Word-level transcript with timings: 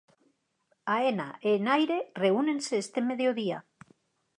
Aena 0.95 1.27
e 1.47 1.49
Enaire 1.59 1.99
reúnense 2.23 2.73
este 2.83 2.99
mediodía. 3.09 3.57